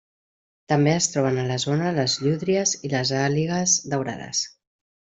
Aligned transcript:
També 0.71 0.93
es 1.01 1.07
troben 1.15 1.37
a 1.41 1.43
la 1.51 1.59
zona 1.65 1.93
les 1.99 2.17
llúdries 2.23 2.75
i 2.89 2.93
les 2.97 3.15
àligues 3.23 3.79
daurades. 3.97 4.45